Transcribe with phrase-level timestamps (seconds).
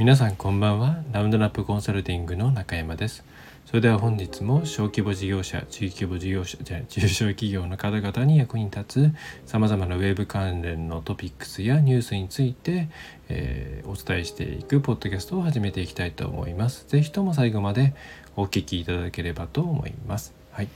[0.00, 0.96] 皆さんこんばんは。
[1.12, 3.22] ラウンドナップコンサルティングの中山です。
[3.66, 9.14] それでは本日も小規模事業者中規模事業者じゃ中小企業の方々に役に立つ
[9.44, 12.88] さまざまなウェブ関連のトピックスやニュースについて、
[13.28, 16.86] えー、お伝えしていくポッドキャストを始めていきたいと思います。
[16.88, 17.94] 是非とも最後まで
[18.36, 20.32] お聞きいただければと思います。
[20.52, 20.68] はい、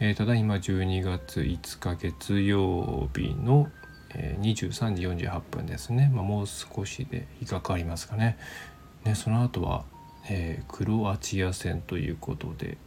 [0.00, 3.68] えー、ただいま12月5日月曜日の
[4.14, 8.38] 23時48分ですね、まあ、もう少しで日が変わりますかね。
[9.04, 9.84] ねその後は、
[10.28, 12.78] えー、クロアチア戦ということで、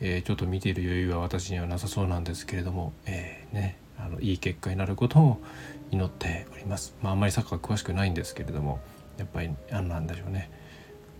[0.00, 5.42] えー、ちょっと見ている余裕は私にはなさそうなんですけれども、えー、ね、あのいい結果になることを
[5.90, 6.94] 祈っております。
[7.02, 8.80] まあ、あんまりサッカー詳しくないんですけれども
[9.18, 10.50] やっぱりあなんでしょうね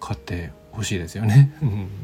[0.00, 1.52] 勝ってほしいですよね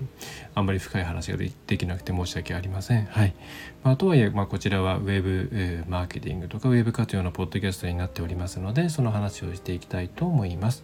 [0.55, 3.07] あんまり深い話ができなくて申し訳ありません。
[3.07, 3.35] はい。
[3.83, 10.82] まあ、とはいえ、まあ、こちらはウェブ、えー、マーケティングとかウェブ活用のポッドキャストになっておりますので、その話をしていきたいと思います。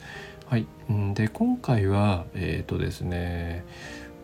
[0.53, 0.67] はい。
[1.15, 3.65] で、今回は、えっ、ー、とですね、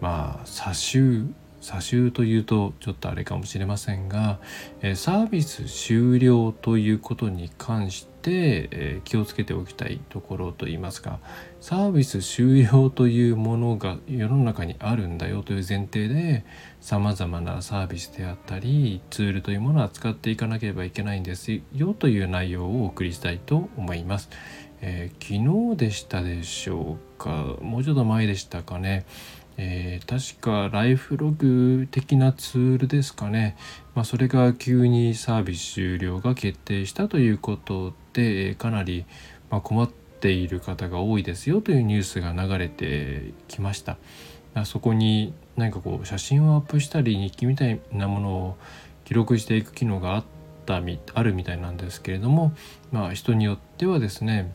[0.03, 1.25] まあ、差集
[1.61, 4.39] 差集というとちょっとあれかもしれませんが、
[4.81, 11.19] えサービス終了ということに関して、え気をつけておきたいところといいますか
[11.61, 16.45] サービス終了というものが世の中にあるんだよという前提で
[16.81, 24.29] さまざまなサービスであったりツールというものを扱っていかなければいけないんですよという内容をお送りしたいと思います。
[24.81, 27.57] えー、昨日でしたでしょうか？
[27.61, 29.05] もうちょっと前でしたかね？
[29.57, 33.57] えー、確かライフログ的なツールですかね、
[33.97, 39.05] まあ、それが急にサービス終了が決定したということで、かなり
[39.51, 39.91] ま困っ
[40.21, 43.97] ている方が多いですよというニュースが流れてきました。
[44.55, 48.57] あそこに何かこう写真をアップしたり日記みたいなものを
[49.05, 50.25] 記録していく機能があっ
[50.67, 52.53] たあるみたいなんですけれども、
[52.93, 54.53] まあ、人によってはですね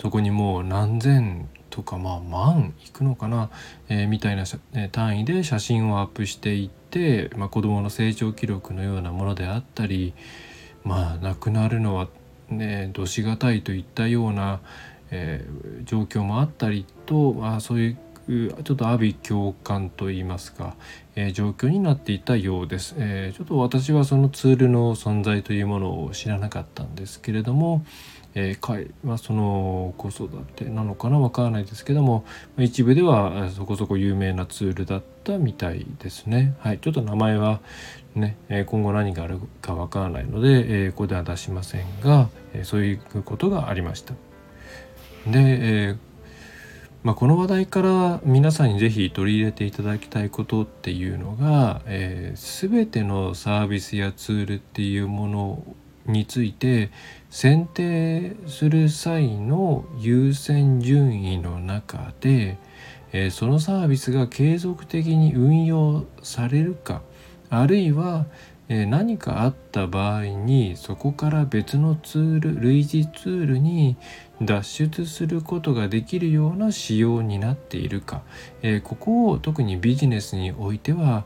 [0.00, 3.50] そこにもう何千とかまあ万いくのかな、
[3.88, 4.44] えー、みたいな
[4.90, 10.12] 単位で写真をアップしていって、まあ、子どもの成長記録のようなものであったり
[10.84, 12.08] まあ亡くなるのは
[12.50, 14.60] ねどしがたいといったような、
[15.10, 17.98] えー、状況もあったりと、まあ、そういう
[18.28, 20.76] ちょっと阿鼻共感といいますか、
[21.16, 27.84] えー、状況になっていたようです、えー、ちょっと私はそのツールの存在というものを知らなかったんですけれども、
[28.34, 32.24] えー、まあ、その子育てなのかなわからないですけども
[32.58, 36.54] 一部ではそこそこ有名なツールだったみたいですね。
[36.60, 37.60] はい、ちょっと名前は
[38.14, 44.12] ね、今後何があるかわからないので、えここでは出しませんが、えそういうことがありました。
[45.26, 45.96] で、え
[47.02, 55.64] まあ、この話題から皆さんに是非取り入れていただきたいことっていうのが、えー、全てのサービスやツールっていうもの
[56.06, 56.90] について
[57.30, 62.58] 選定する際の優先順位の中で、
[63.12, 67.02] え、そのサービスが継続的に運用されるか
[67.50, 68.26] あるいは、
[68.68, 73.96] え、何かあった場合にそこから別のツール類似ツールに
[74.40, 78.22] 脱出することができるような仕様になっているか、
[78.62, 81.24] え、ここを特にビジネスにおいては、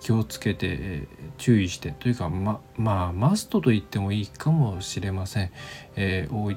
[0.00, 1.06] 気をつけて
[1.38, 5.50] 注意してというかままあマストと言ってもいいかもしれません、
[5.96, 6.56] えー、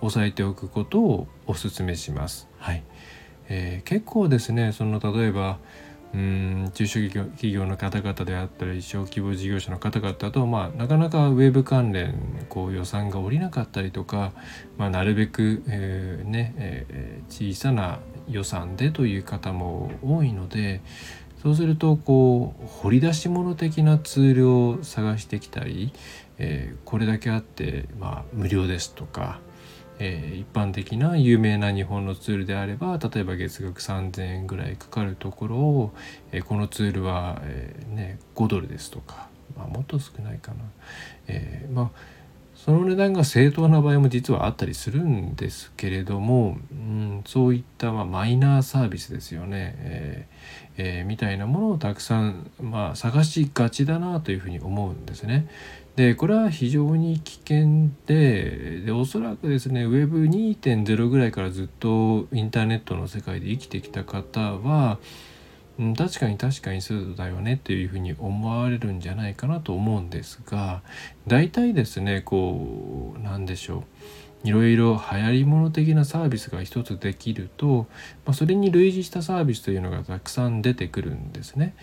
[0.00, 2.48] 押さえておくことをお勧めします。
[2.58, 2.82] はい
[3.48, 5.58] えー、結構ですねその例えば
[6.14, 14.32] うん中小企業の方々であったり小規模事業者の方々と、まあ、なかなかウェブ関連こう予算が下りなかったりとか、
[14.78, 17.98] まあ、なるべく、えー、ねえー、小さな
[18.28, 20.80] 予算でという方も多いので
[21.46, 25.92] そうするとこう掘り出し物的なツールを探してきたり、
[26.38, 29.38] えー、これだけあって、まあ、無料ですとか、
[30.00, 35.94] えー、一般的な有名な日本のツールであれば例えば月額3,000円ぐらいかかるところを、
[36.32, 40.56] えー、このツールは、えーね、5ドルですとか、まあ、もっと少ないかな。
[41.28, 42.15] えー、まあ
[42.66, 55.46] その値段が正当な場合も実はあったりするんですけれども、うん、そういったまマイナーサービスですよね、えーえー、みたいなものをたくさん、まあ、探しがちだなというふうに思うんですね。
[55.94, 64.98] でこれは非常に危険ででおそらくですね Web2.0 ぐらいからずっとインターネットの世界で生きてきた方は
[65.78, 70.82] うん、確かに確かにそうだよねっていうふうに思われるんじゃないかなと思うんですが
[71.26, 73.82] 大体ですねこうなんでしょう
[74.44, 77.86] いろいろ流行り物的なサービスが一つできると、
[78.24, 81.74] まあ、それに類似したサービスというのがたくさん出てくるんですね。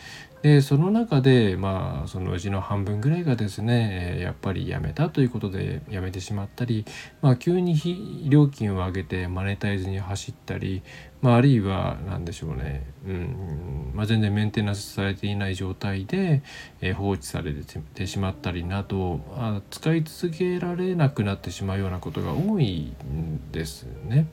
[0.44, 6.86] でその中でまあそのうちの半分ぐらいがですねやっぱりやめたということでやめてしまったり、
[7.22, 10.84] まあ、急に料金を上げてマネタイズに走ったり、
[11.22, 16.44] まあ、あるいは何でしょうね、うんまあ、全然メンテナンスされていない状態で、
[16.82, 24.28] え、放置されてしまったりなど、まあ、使い続けられなくなってしまうようなことが多いんですね。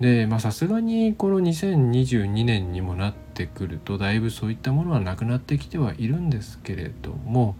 [0.00, 7.56] でまあさすがにこの2022年にもなってくるとだいぶそういったものはなくなってきてはいるんですけれども、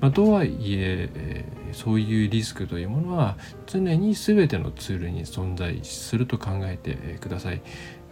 [0.00, 3.36] まあ、とはいえ、そういうリスクというものは
[3.66, 7.62] 常に全てのツールに存在すると考えてください。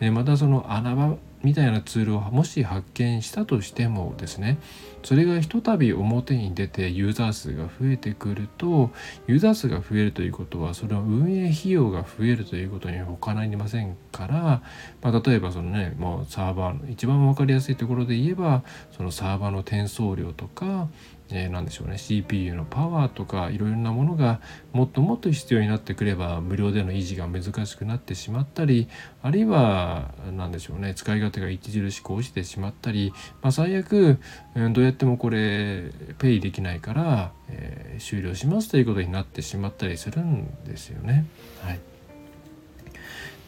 [0.01, 4.59] でまたその穴場みたいなツールをもし発見したとしてもですね
[5.05, 8.91] それがひとたび表に出てユーザー数が増えてくると
[9.27, 14.63] ユーザー数が増えるということはそれは運営費用が増えるということに他なりませんから、
[15.03, 18.63] まあ、例えばそのねもうサーバーの一番分かりやすいところで言えば
[18.97, 20.89] そのサーバーの転送量とか
[21.37, 21.99] えー、何でしょうね。
[21.99, 24.41] CPU のパワーとかいろいろなものが
[24.73, 28.89] もっともっと必要になってくれば無料での維持が難しくなってしまったり
[29.21, 30.95] あるいは何でしょうね。
[30.95, 34.19] 使い勝手が著しく落ちてしまったり、まあ、最悪、
[34.55, 41.27] うん、どうやってもこれペイできないから、えー、終了しますということになってしまったりするんですよね。
[41.63, 41.94] はい。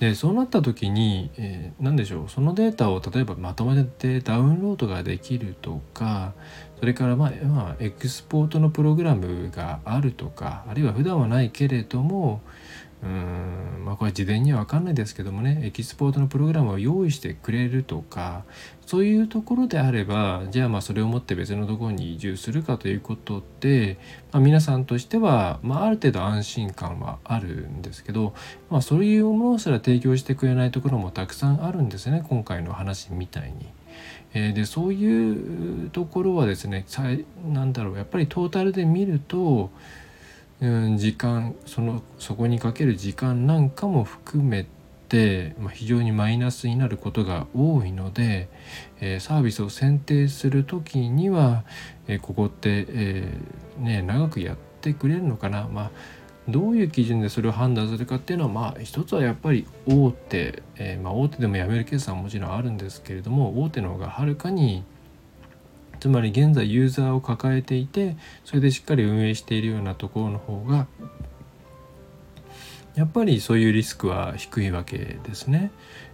[0.01, 6.35] でそうなった時に、えー、何でしょうそのデータを例えばまとめてダウンロードができるとか
[6.79, 12.43] それからまあ、まあ、エクスポートのプログラムがあるとかあるいは普段はないけれども
[13.07, 18.45] うんまあこれ事前には分かんないですけどもねエキスポートのプログラムを用意してくれるとか
[18.85, 23.99] そういうところであればじゃあまあそれを持って別のところに移住するかということで、
[24.33, 28.35] まあ、皆さんとしては、まあ、ある程度安心感はあるんですけど、
[28.71, 33.67] まあ、そういうものすら提供してくれないところもたくさんあるんですね今回の話みたいに。
[34.35, 36.85] えー、でそういうところはですね
[37.49, 39.71] なんだろうやっぱりトータルで見ると、
[40.61, 44.67] うん、時間そのそこにかける時間なんかも含め
[45.09, 48.49] て、まあ、非常にマイナスになることが多いので、
[49.01, 51.65] えー、サービスを選定する時には、
[52.09, 55.91] えー、ここって、えー、ね、長くやってくれるのかな、まあ
[56.49, 64.85] どういう基準でそれを判断するかっていうのはまあ一つはやっぱり大手、え、まあ、大手でも辞めるケースはもちろんあるんですけれども大手の方がはるかに
[66.01, 70.87] つまり現在ユーザーを抱えていてそれでしっかり運営しているようなところの方が
[72.95, 75.71] やっぱりそういうリスクは低いわけですね。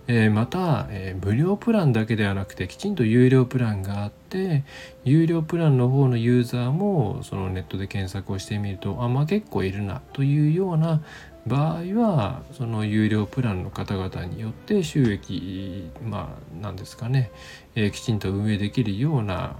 [0.08, 4.64] えー、また、えー、無料プランだけではなくてきちんと有料プランがあって
[5.04, 11.02] 有料プランの方のユーザーもそのネットで検索をしてみるとあまあ結構いるなというような
[11.46, 17.32] 場合はその有料プランの方々によって収益まあ何ですかね、
[17.74, 19.56] えー、きちんと運営できるような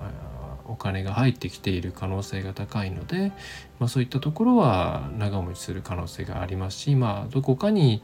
[0.67, 3.32] お金が入ってきている可能性が高いので、
[3.79, 8.02] まあ、そういったところは長持ちする可能性がありますし、まあ、どこかに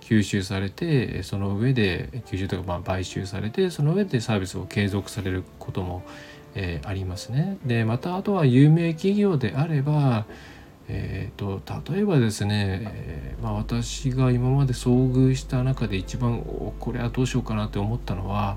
[0.00, 6.02] 吸収されてその上で吸収とかまあ買収されてその上でサービスを継続されることも、
[6.54, 7.58] えー、ありますね。
[7.64, 10.26] でまたあとは有名企業であれば
[10.92, 11.60] えーと、
[11.92, 16.42] 例えばですね、えー、まあ、私が今まで遭遇した中で一番
[16.78, 18.56] これはどうしようかなって思ったのは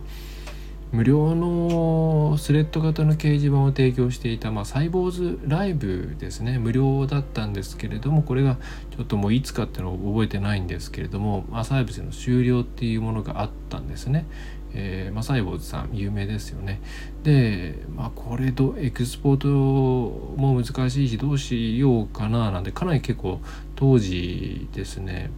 [0.92, 8.58] 無料のスレッド型の掲示板を提供していた、まあ、サイボーズライブですね無料だったんですけれどもこれが
[8.96, 14.26] ちょっともういつかっていうのを覚えてないんですけれども、まあ、サービスの終了っていうものがあったんですね。
[14.74, 16.82] えーま、サイボーズさん有名ですよね。
[17.24, 23.40] で、まあ、これとエクスポートも難しいしどうしようかななんでかなり結構
[23.76, 25.32] 当時ですね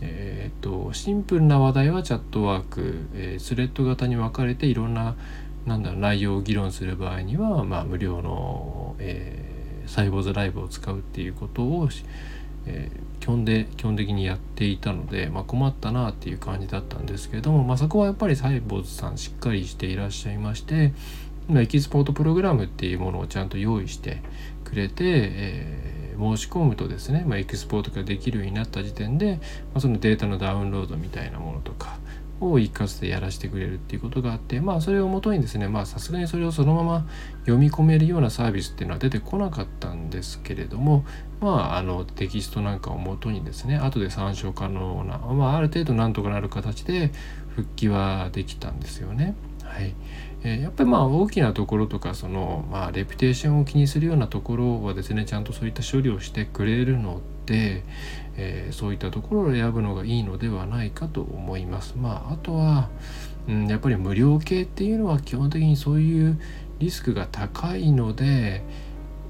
[0.00, 5.14] えーと、シンプルな話題はチャットワーク、えー、スレッド型に分かれていろんな
[5.66, 11.88] なんだ内容を議論する場合には、まあ、無料の、えー、サイボーズライブを使うっていうことを、
[12.66, 20.92] えー、基本で基本的にやっていたので、まあ、困ったなっていう感じだったんですけれども、まあ、そこはやっぱりサイボーズさんしっかりしていらっしゃいまして
[21.50, 24.22] エキスポートプログラムっていうものをちゃんと用意して
[24.64, 29.36] くれて、えー申し込むとですね、まあ、エキスポートができるようになった時点で、
[29.72, 31.98] まあ、そのデータのダウンロードみたいなものとか
[32.40, 37.06] を一括でやらせてくれるっていうことがあってまあそれをもとにですねまあさすがにそれをそのまま
[37.40, 41.04] 読み込めるようなサービスっていうのは出てこなかったんですけれども
[41.40, 47.12] まああのテキストなんかをもとにですね後で参照可能な、まあ、ある程度なんとかなる形で
[47.54, 49.34] 復帰はできたんですよね。
[49.62, 49.94] はい
[50.44, 57.82] えやっぱりまあ大きなところとかそのまあレピュテーションを気にするようなところはですねちゃんとそういった処理をしてくれるので、
[58.36, 61.94] えー、そういったところを選ぶのがいいのではないかと思います。
[61.96, 62.90] まああとは、
[63.48, 66.38] うん、やっぱり無料系っていうのは基本的にそういう
[66.78, 68.62] リスクが高いので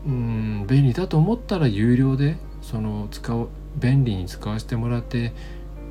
[0.06, 5.32] うん便利だと思ったら有料でその使う便利に使わせてもらって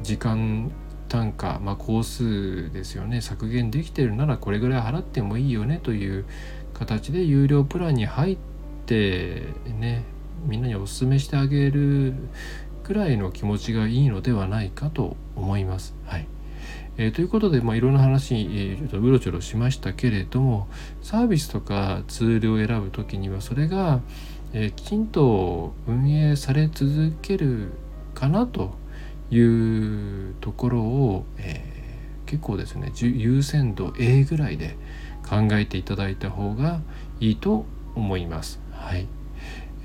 [0.02, 0.72] 時間
[1.14, 6.26] 単価、まあ、工数ですよね削減できてるならこれぐらい払ってもいいよねという
[6.74, 8.38] 形で有料プランに入っ
[8.88, 10.06] てね
[10.48, 12.16] みんなにお勧めしてあげる
[12.84, 15.94] くらいの気持ちがいいのではないかと思います。
[16.06, 16.28] はい
[16.98, 20.68] えー、ということで、まあ、いろんな話、えー、ちょっとうろちょろしましたけれども
[21.04, 24.02] サービスとかツールを選ぶ時にはそれが、
[24.52, 27.70] えー、きちんと運営され続ける
[28.16, 28.82] かなと
[29.32, 34.78] いうところを、えー、結構ですね優先度 A ぐらいで
[35.28, 36.82] 考えていただいた方が
[37.20, 37.66] いいと
[37.96, 38.60] 思います。
[38.72, 39.08] はい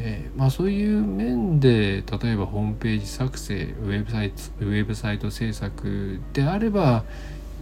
[0.00, 7.04] えー、まあ、そういう面で例えばホームページ作成ウェブサイトウェブサイト制作であれば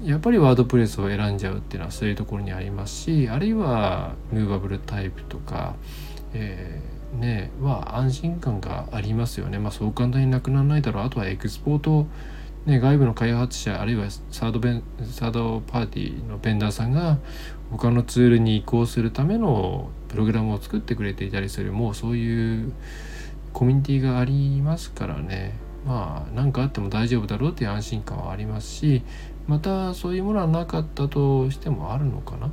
[0.05, 5.75] やっぱりワードプレスを選んじゃうっていうのはそういうところにありますしあるいはムーバブルタイプとか、
[6.35, 9.59] えー、ねは安心感がありますよね。
[9.59, 12.07] まあ、そう簡単になくならないだろうあとはエクスポート
[12.67, 17.19] ね、外部の開発者あるいはサードベンサードパーティーのベンダーさんが
[17.71, 22.73] 他のツールに移行するためのプログラムを作ってくれていたりするもうそういう
[23.53, 25.55] コミュニティがありますからね
[25.87, 29.03] まあ何かあっても大丈夫だろうっていう安心感はありますし
[29.47, 32.51] またそういうものはなかったとしてもあるのかな。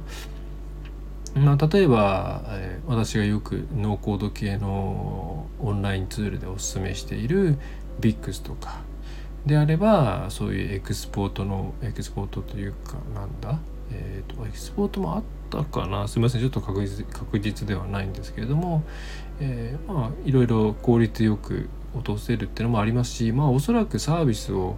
[1.36, 7.58] まあ、例えば、えー、私がよくノーコード系のオンラインツールでおすすめしている
[8.00, 8.82] BIX とか
[9.46, 13.60] であればそういうエクスポートのエクスポートというかなんだ
[13.92, 16.08] えーと、エキスポートもあったかな。
[16.08, 16.42] すみません。
[16.42, 18.84] ちょっと確実確実ではないんですけれども、
[19.40, 24.78] えー、まあいろいろ効率よく落とせるっていうのもありますしまあおそらくサービスを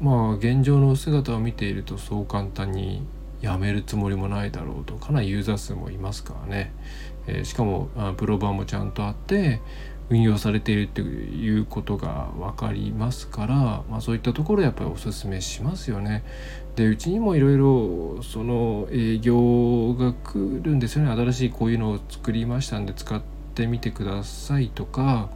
[0.00, 3.02] まあ現状の姿を見ているとそう簡単に
[3.42, 6.72] やめるつもりもないだろうとかなりユーザー数もいますからね、
[7.26, 9.60] えー、しかもあプロ版もちゃんとあって
[10.08, 13.54] 運用されているっていうことが分かりますから、
[13.88, 16.22] まあ、そういったところやっぱりおすすめしますよね。
[16.76, 23.22] でうちにもいろいろその営業が来るんですよね新しいこういうのを作りましたんで使っ
[23.54, 25.30] てみてくださいとか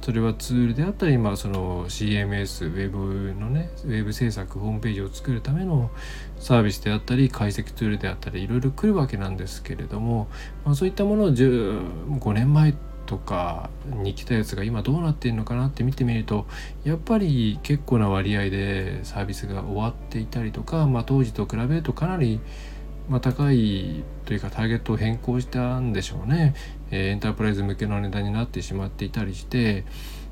[0.00, 5.90] それはツールであったり、まあ、その CMS ウェブのねウェブ制作ホームページを作るための
[6.38, 10.28] サービスであったり解析ツールであったりいろいろ来るわけなんですけれども、
[10.64, 12.74] まあ、そういったものを5年前
[13.06, 16.46] とかに来たやつが今どうなっているのかなって見てみると
[16.84, 22.40] やっぱり結構な割合でサービスが終わっていたりとか、まあ、当時と比べるとかなり
[23.10, 26.54] まあ、高いというかターゲットを変更したんでしょうね、
[26.92, 29.84] えー、エンタープライズ向けの値段になってしまっていたりして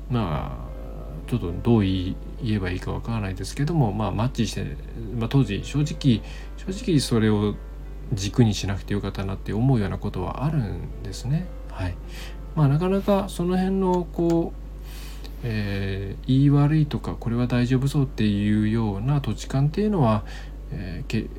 [0.09, 4.77] まあちょっとどう言えばいいかわからないですけどもまあマッチして、
[5.19, 6.21] まあ、当時正直
[6.55, 7.55] 正直それを
[8.13, 11.47] 軸にしなくてよかったなって思うようなことはあるんですね。
[11.69, 11.95] はい、
[12.55, 14.69] まあ、なかなかその辺のこう
[15.41, 20.25] えー、言い悪いとかこれは大丈夫そうっていうような土地勘っていうのは、
[20.71, 21.29] えー、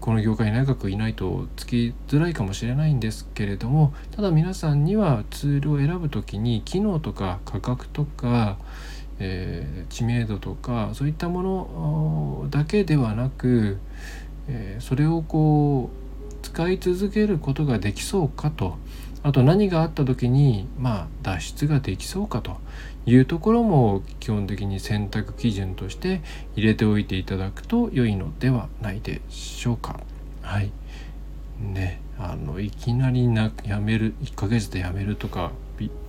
[0.00, 8.58] この業界に長くいないとつきづらいかもしれないんですけれどもただ皆さんにはツールを選ぶ時に機能とか価格とか、
[9.18, 13.78] えー、知名度とかそういったものだけではなく、
[14.48, 18.76] えそれをこう使い続けることができそうかと。
[19.24, 22.56] あと何があった時にまあ脱出ができそうかと
[23.08, 26.20] いうところも基本的に選択基準として
[26.56, 30.00] 入れておいていただくと良いのではないでしょうか。
[30.42, 30.70] はい
[31.58, 35.52] ねあのいきなりなやめる1ヶ月で辞めるとか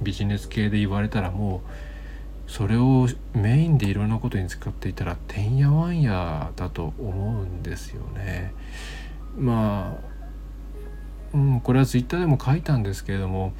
[0.02, 1.62] ビジネス系で言われたらも
[2.48, 8.54] うそれをメインでいろんなことに使っていたらてんやわんやだと思うんですよね。
[9.38, 10.10] まあ
[11.34, 13.54] うん、これはツイッターでも書いたんですけれども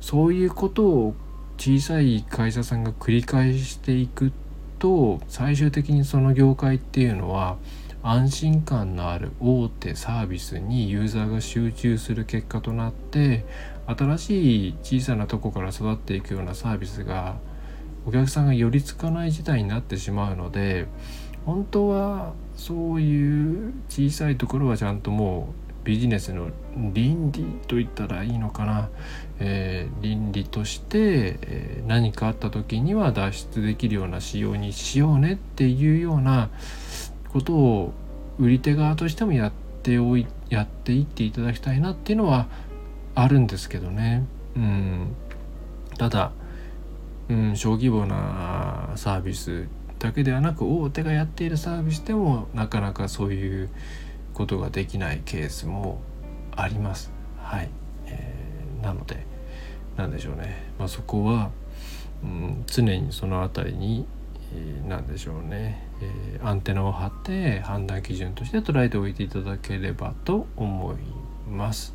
[0.00, 1.14] そういうことを
[1.58, 4.32] 小さい会社さんが繰り返していく
[4.78, 7.56] と最終的にその業界っていうのは
[8.02, 13.46] 安心感のある大手サービスにユーザーが集中する結果となって
[13.86, 17.36] 新しい小さなとこから育っていくようなサービスが
[18.06, 20.86] お客さんが寄りつかない事態になってしまうので
[21.46, 28.88] 本当はそういう小さいところはちゃんともうビジネスの倫理と言ったらいいのかな、
[29.38, 36.48] えー、倫理として、えー、何かあった時には脱出できるような仕様にしようねっていうような
[37.28, 37.92] ことを
[38.38, 42.46] 売り手側としてもやっておいやっていっていただきたいなっていうのは
[43.14, 44.26] あるんですけどね。
[44.56, 45.14] うん、
[45.98, 46.32] ただ、
[47.28, 49.66] うん、小規模なサービス
[49.98, 53.68] だけではなく大手がやっているサービスでもなかなかそういう
[54.34, 56.02] ことができないケースも
[56.54, 57.12] あります。
[57.38, 57.70] はい、
[58.06, 59.24] えー、なので
[59.96, 61.50] なんでしょうね、まあ、そこは、
[62.22, 64.06] うん、常にその辺りに、
[64.52, 70.96] えー、何でしょうね、えー、アンテナを張って判断基準として捉えておいていただければと思い
[71.48, 71.94] ます。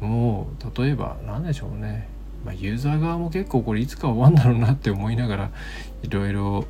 [0.00, 2.08] もう例えば何でしょうね、
[2.44, 5.50] まあ、ユーザー側も結構これいつか終わんだろうなって思いながら
[6.02, 6.64] いろいろ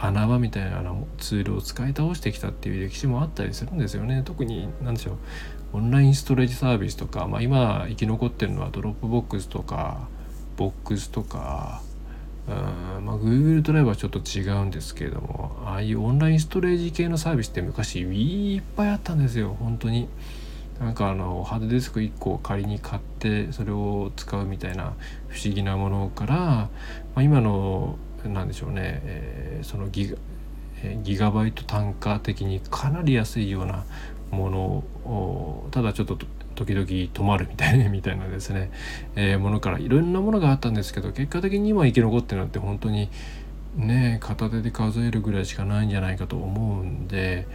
[0.00, 0.82] 穴場みたいな
[1.18, 4.22] ツールを使い倒してきたっていう歴史もあったりするんですよね。
[4.24, 5.16] 特に何でしょう
[5.74, 10.08] オンラインストレージサービスとか、まあ、今生き残ってるのはドロップボックスとか
[10.56, 11.82] ボックスとか
[12.48, 19.56] うんまあ、Google ドライブはちょっと違うんですけれどもああいうオンラインストレージ系のサービスって昔いっぱいあったんですよ。
[19.60, 20.08] 本当に。
[20.80, 24.94] なんかあのハードディスク1個を仮に買ってそれを使うみたいな
[25.28, 26.70] 不思議なものから、ま
[27.16, 30.16] あ、今のなんでしょうね、えー、そのギガ
[31.02, 33.84] ギガバイト単価的にかなり安いような
[34.30, 34.60] もの
[35.04, 36.16] をただちょっと
[36.54, 38.70] 時々止まるみたいな みたいなですね、
[39.16, 43.10] えー、ものからいろんなものがあったんですけど結果的に今生き残ってるのって本当に
[43.76, 47.46] ね片手で数えるぐらいしかないんじゃないかと思うんで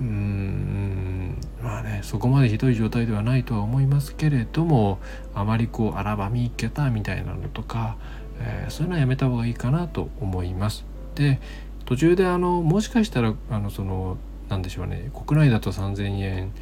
[0.00, 4.98] うーんまあねそこまでひどい状態ではないとは思いますけれども
[5.34, 7.96] あまりこう荒ばみいけたみたいなのとか、
[8.40, 10.84] えー、そういうのはやめた方がいいかなと思います。
[11.14, 11.40] で
[11.84, 14.16] 途中であのもしかしたらあのその
[14.48, 16.52] なんでしょうね国内だと3,000円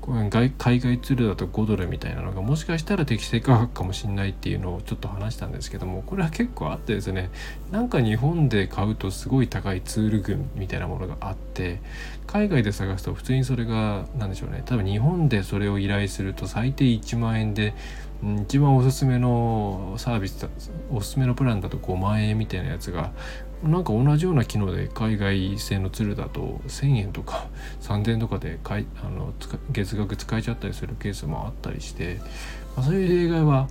[0.00, 7.30] 海外ツールだと5ドルみたいなのがもしかしたら適正価格かもしれないっていうのをちょっと話したんですけどもこれは結構あってですね
[7.70, 11.80] なんか日本で買うとすごい高いツール群みたいなものがあって
[12.26, 17.74] 海外で探すと普通にそれが何でしょうね多分日本でそれを依頼すると最低1万円で
[18.44, 20.46] 一番おすすめのサービス
[20.90, 23.12] おすすめのプランだと5万円みたいなやつが
[23.62, 27.46] なんか同じような機能で海外製のツールだと1,000円とか
[27.82, 29.32] 3,000円とかでかいあの
[29.70, 32.16] 月額使えちゃったりするケースもあったりして、
[32.76, 33.68] まあ、そういう例外は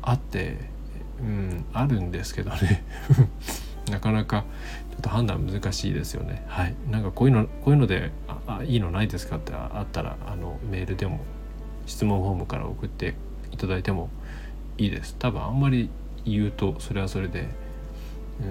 [0.00, 0.58] あって、
[1.20, 2.84] うん、あるんですけどね
[3.90, 4.44] なかなか
[4.90, 6.44] ちょっと判断難しいですよね。
[6.46, 11.20] はい、なんかこういうのこういうのでああいいのないですかってあったらあのメールでも
[11.86, 13.14] 質問フォームから送って
[13.52, 14.10] いただいても
[14.78, 15.14] いいです。
[15.18, 15.88] 多分あんまり
[16.24, 17.48] 言うとそれはそれで
[18.40, 18.44] う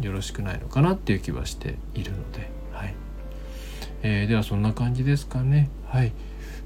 [0.00, 2.94] んよろしくないのかなっていう気はしているので、はい
[4.02, 6.12] えー、ではそんな感じですかねはい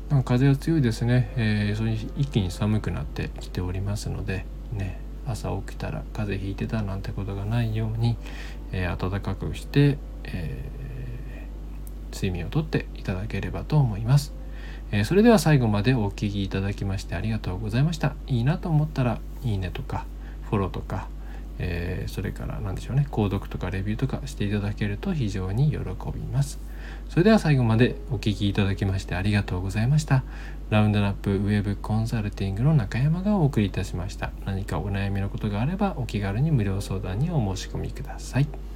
[0.09, 8.17] なんか風は強いですね、えー、それに一気に寒くなってきておりますのでね朝起きたら風邪ひいてたなんてことがないように、
[8.73, 14.40] えー、暖かくして、えー、睡眠をとっていただければと思います。
[14.93, 18.15] えー、それでは最後までお聴きいただきましてありがとうございました。
[18.27, 20.07] いいなと思ったらいいねとか
[20.49, 21.09] フォローとか
[21.63, 25.79] えー、それから何でしょうね購読とかレビューとかしていただけると非常に喜
[26.15, 26.59] びます。
[27.11, 30.25] それでは最後までお聴きいただきましてありがとうございました。
[30.71, 34.31] ラウンドナップウェブコンサルティングの中山がお送りいたしました。
[34.47, 38.70] 何かお悩みのことがあればお気軽に無料相談にお申し込みください。